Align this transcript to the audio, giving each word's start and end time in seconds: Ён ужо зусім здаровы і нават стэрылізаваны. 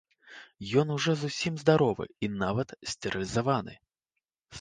Ён 0.81 0.87
ужо 0.95 1.11
зусім 1.23 1.59
здаровы 1.63 2.05
і 2.27 2.29
нават 2.45 2.73
стэрылізаваны. 2.95 3.77